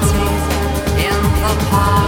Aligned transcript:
parties 0.00 0.44
in 1.04 1.22
the 1.42 1.66
park. 1.70 2.07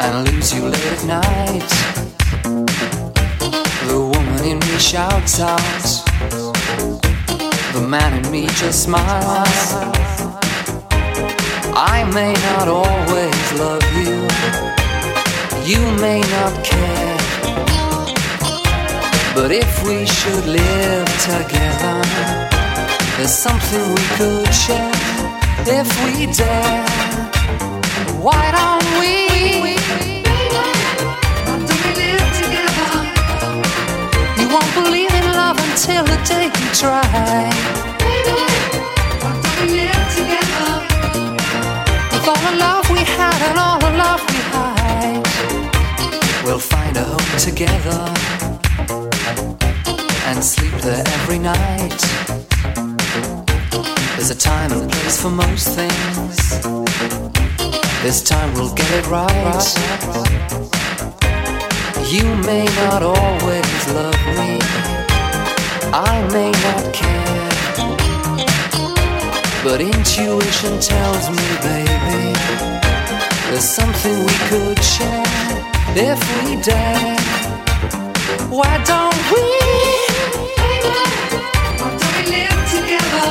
And 0.00 0.28
lose 0.30 0.54
you 0.54 0.62
late 0.62 0.92
at 0.92 1.04
night. 1.04 1.70
The 3.88 3.98
woman 3.98 4.44
in 4.44 4.58
me 4.58 4.78
shouts 4.78 5.40
out, 5.40 5.88
the 7.72 7.80
man 7.80 8.24
in 8.24 8.30
me 8.30 8.46
just 8.46 8.84
smiles. 8.84 9.58
I 11.74 12.04
may 12.14 12.32
not 12.48 12.68
always 12.68 13.44
love 13.62 13.86
you, 14.00 14.16
you 15.70 15.82
may 16.00 16.20
not 16.20 16.64
care. 16.64 17.18
But 19.34 19.50
if 19.52 19.72
we 19.86 20.06
should 20.06 20.46
live 20.46 21.08
together, 21.30 21.98
there's 23.16 23.34
something 23.34 23.82
we 23.94 24.04
could 24.18 24.54
share 24.54 24.92
if 25.66 25.88
we 26.04 26.26
dare. 26.32 26.86
Why 28.20 28.50
don't 28.50 29.00
we? 29.00 29.27
Until 35.78 36.04
the 36.04 36.18
day 36.26 36.46
you 36.46 36.68
try. 36.74 37.50
With 42.12 42.26
all 42.26 42.40
the 42.50 42.56
love 42.58 42.90
we 42.90 42.98
had 42.98 43.40
and 43.48 43.58
all 43.58 43.78
the 43.78 43.92
love 43.96 44.20
we 44.28 44.38
hide, 44.50 45.22
we'll 46.44 46.58
find 46.58 46.96
a 46.96 47.04
home 47.04 47.38
together 47.38 48.00
and 50.26 50.42
sleep 50.42 50.74
there 50.82 51.04
every 51.18 51.38
night. 51.38 52.00
There's 54.16 54.30
a 54.30 54.34
time 54.34 54.72
and 54.72 54.90
place 54.90 55.20
for 55.22 55.30
most 55.30 55.68
things. 55.78 56.36
This 58.02 58.20
time 58.24 58.52
we'll 58.54 58.74
get 58.74 58.90
it 58.90 59.06
right. 59.06 59.68
You 62.10 62.24
may 62.50 62.64
not 62.82 63.04
always 63.04 63.86
love 63.94 64.18
me, 64.38 64.58
I 65.92 66.20
may 66.32 66.50
not 66.50 66.92
care. 66.92 67.48
But 69.64 69.80
intuition 69.80 70.78
tells 70.80 71.30
me, 71.30 71.48
baby, 71.62 72.36
there's 73.48 73.64
something 73.64 74.18
we 74.26 74.36
could 74.50 74.82
share 74.84 75.24
if 75.96 76.20
we 76.44 76.60
dare. 76.60 77.16
Why 78.50 78.82
don't 78.84 79.16
we? 79.32 79.44
live 82.28 82.60
together 82.68 83.30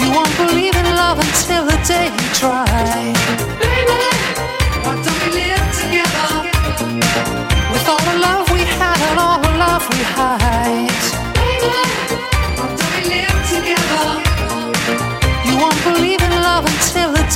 You 0.00 0.08
won't 0.16 0.34
believe 0.38 0.74
in 0.74 0.86
love 0.96 1.18
until 1.18 1.64
the 1.66 1.78
day 1.86 2.06
you 2.08 2.28
try. 2.32 3.12
With 7.72 7.88
all 7.88 8.02
the 8.10 8.18
love 8.18 8.50
we 8.50 8.60
had 8.60 8.98
and 9.08 9.18
all 9.18 9.38
the 9.38 9.52
love 9.58 9.86
we 9.90 10.02
hide. 10.16 10.49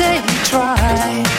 You 0.01 0.21
try. 0.45 1.34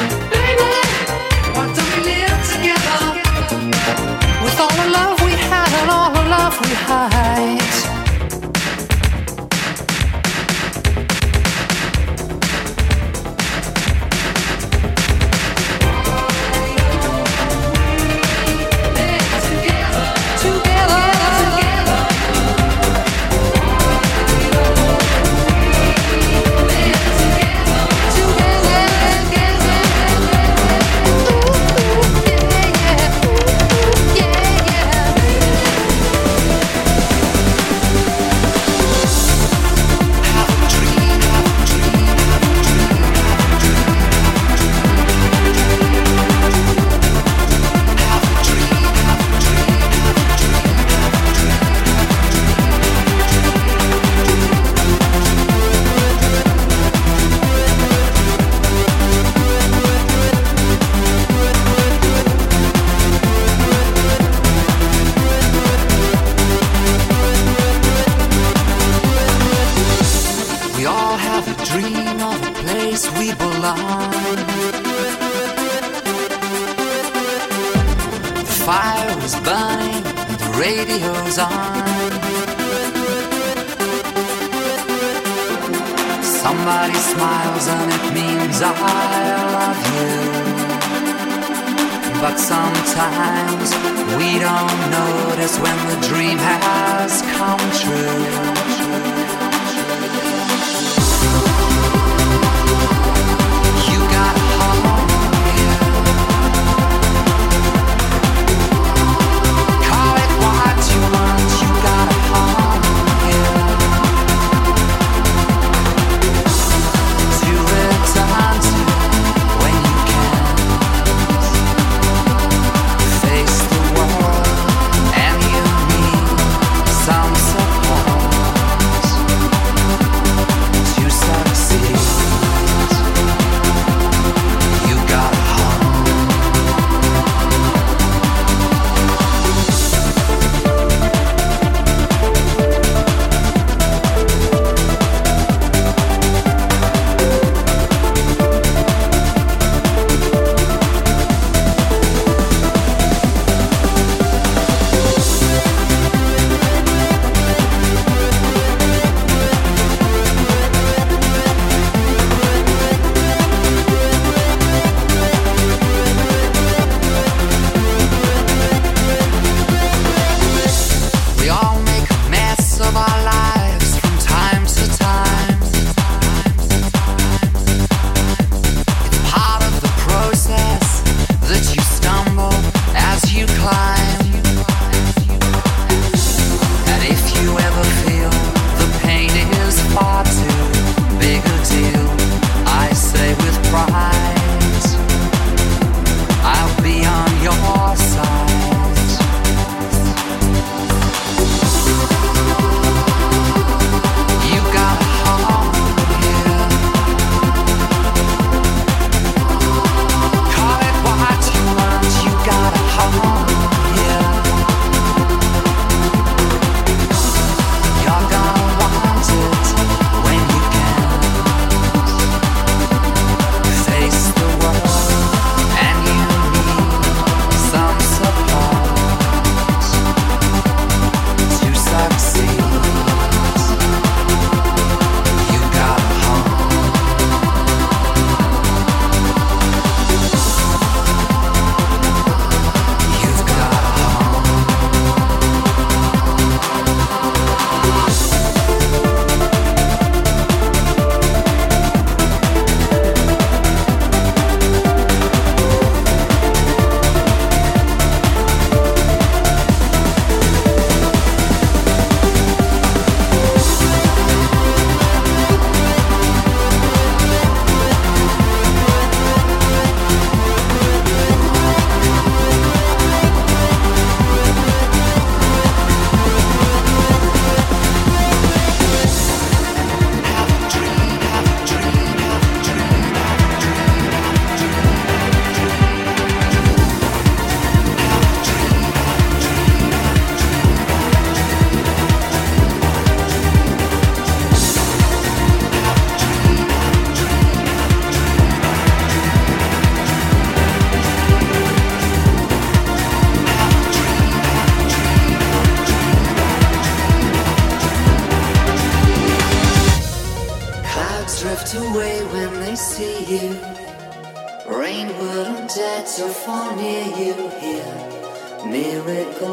Dream 96.01 96.37
has 96.37 97.21
come 97.21 97.59
true. 97.71 98.54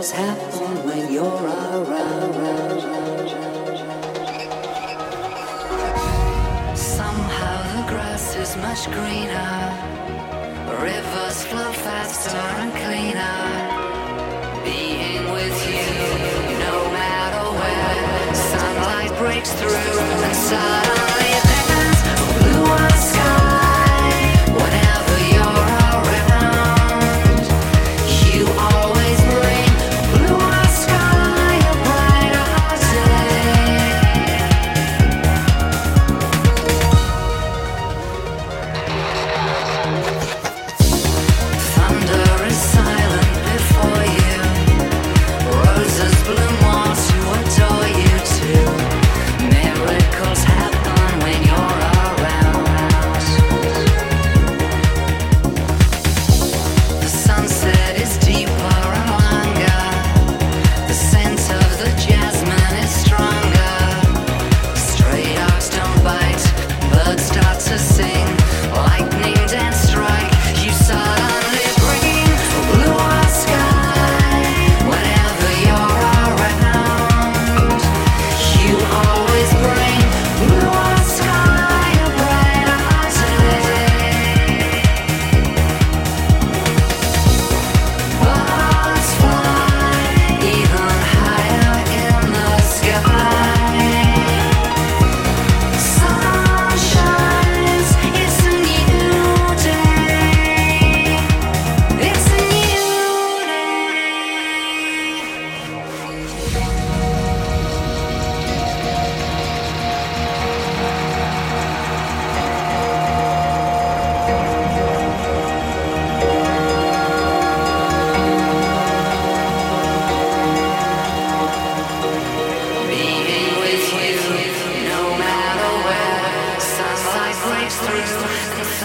miracles 0.02 0.10
happen 0.10 0.84
when 0.86 1.12
you're 1.12 1.24
around. 1.24 2.36
Somehow 6.76 7.62
the 7.76 7.88
grass 7.88 8.36
is 8.36 8.56
much 8.56 8.86
greener, 8.86 9.54
rivers 10.80 11.44
flow 11.44 11.72
faster 11.72 12.36
and 12.36 12.72
cleaner. 12.82 13.38
Being 14.64 15.32
with 15.32 15.58
you, 15.68 15.86
no 16.66 16.90
matter 16.98 17.44
where, 17.60 18.34
sunlight 18.34 19.18
breaks 19.18 19.52
through 19.52 19.70
and 19.70 20.36
sun. 20.36 21.11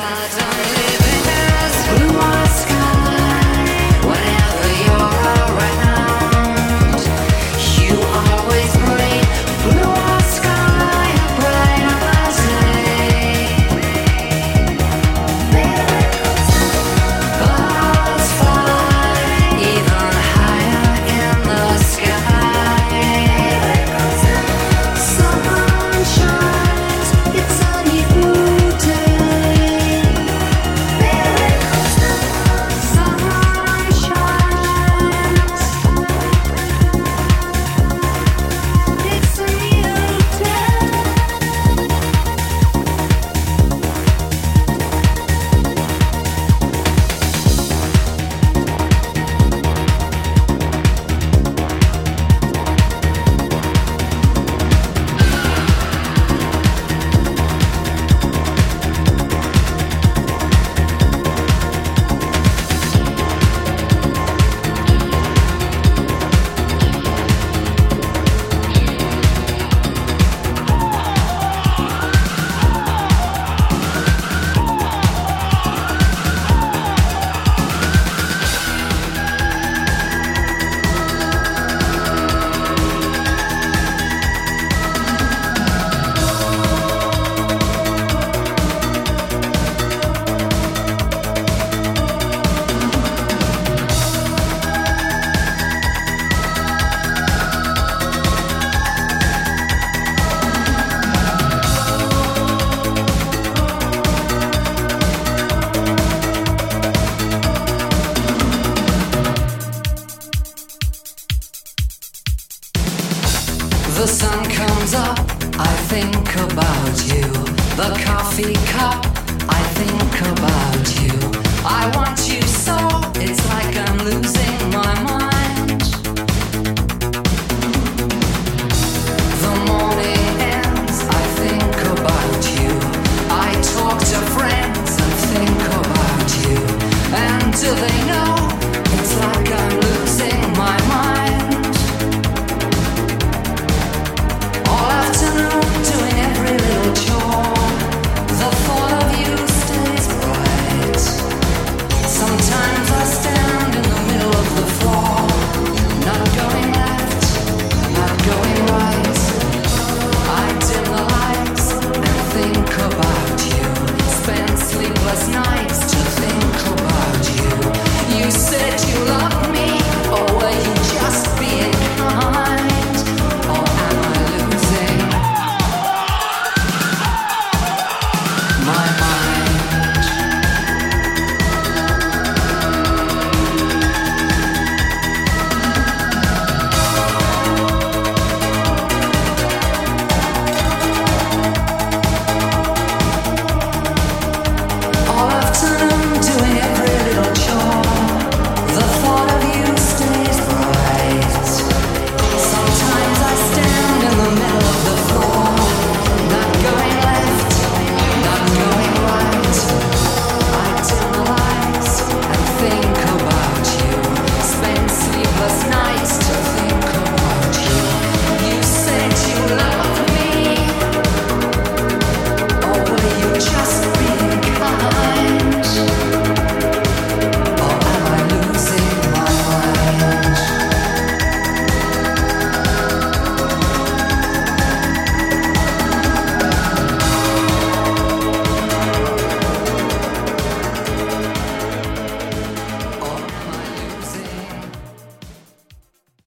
I 0.09 0.29
don't 0.29 0.56